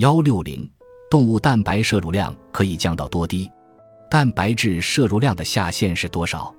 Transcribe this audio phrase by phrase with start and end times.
[0.00, 0.66] 幺六零，
[1.10, 3.50] 动物蛋白摄入量可以降到多低？
[4.10, 6.54] 蛋白质摄入量的下限是多少？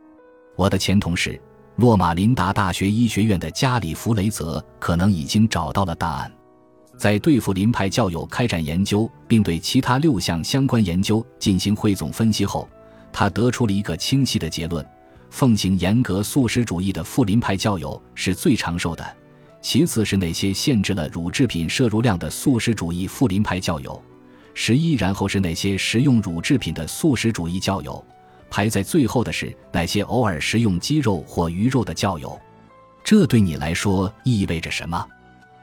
[0.56, 1.42] 我的前同事，
[1.78, 6.32] 洛马林达大学医学院的加里弗雷泽可能已经找到了答案。
[6.96, 12.70] 在对付鳞牌教友开展研究，并对其他六项相关研究进行汇总分析后，
[13.12, 14.86] 他得出了一个清晰的结论：
[15.32, 19.04] 奉行严格素食主义的富林派教友是最长寿的。
[19.62, 24.02] 其次是那些限制了乳制品摄入量的素食主义富林派教友，
[24.54, 28.04] 十一，然后是那些食用乳制品的素食主义教友，
[28.50, 32.40] 排在最后的是那些偶尔食用鸡肉或鱼肉的教友。
[33.04, 35.08] 这对你来说意味着什么？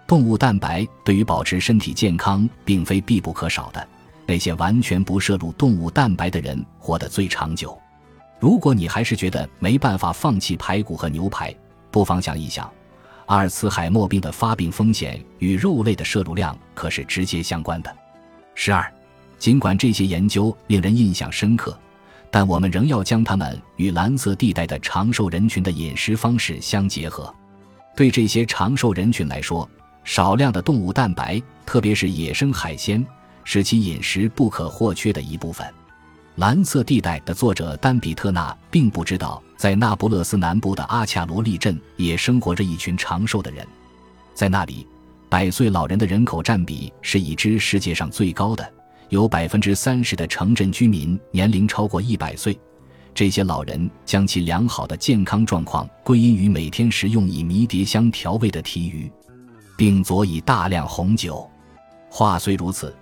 [0.06, 3.88] 动物蛋白对于保持身体健康并非必不可少的。
[4.26, 7.78] 那些完全不摄入动物蛋白的人活得最长久。
[8.38, 11.54] 如果你还是觉得没办法放弃排骨和牛排，
[11.90, 12.70] 不妨想一想。
[13.28, 17.96] 阿尔茨海默病的发病风险与肉类的摄入量可是直接相关的。
[18.54, 18.90] 十二，
[19.38, 21.78] 尽管这些研究令人印象深刻，
[22.30, 27.32] 但我们仍要将它们与蓝色地带的长寿人群的饮食方式相结合。
[27.94, 29.68] 对这些长寿人群来说，
[30.04, 33.04] 少量的动物蛋白，特别是野生海鲜，
[33.44, 35.66] 是其饮食不可或缺的一部分。
[36.38, 43.66] 蓝色地带的作者丹比特纳并不知道，在那不勒斯南部的阿恰罗利镇也生活着一群长寿的人。
[44.34, 44.86] 在那里，
[45.28, 48.72] 百岁老人的人口占比是已知世界上最高的，
[49.08, 52.56] 有百分之三十的城镇居民年龄超过一百岁。
[53.12, 59.10] 这些老人将其良好的健康状况归因于每天食用以迷迭香调味的提鱼，
[59.76, 61.50] 并佐以大量红酒。
[62.08, 62.94] 话虽如此。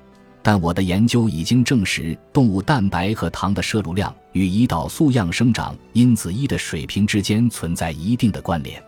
[0.47, 8.81] 但我的研究已经证实，动物蛋白和糖的摄入量与胰岛素样生长因子一的水平之间存在一定的关联。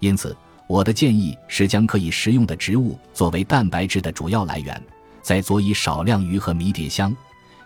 [0.00, 4.78] 因此，我的建议是将可以食用的植物作为蛋白质的主要来源，
[5.22, 7.16] 再佐以少量鱼和迷迭香，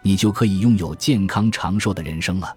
[0.00, 2.56] 你就可以拥有健康长寿的人生了。